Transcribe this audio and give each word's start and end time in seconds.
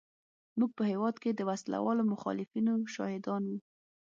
موږ 0.57 0.71
په 0.77 0.83
هېواد 0.91 1.15
کې 1.23 1.31
د 1.33 1.41
وسله 1.49 1.77
والو 1.85 2.03
مخالفینو 2.13 2.73
شاهدان 2.93 3.43
وو. 3.49 3.57